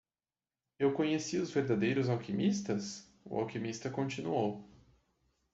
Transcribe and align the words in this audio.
"Eu 0.79 0.93
conheci 0.93 1.37
os 1.37 1.51
verdadeiros 1.51 2.09
alquimistas?" 2.09 3.07
o 3.23 3.37
alquimista 3.39 3.87
continuou. 3.87 4.67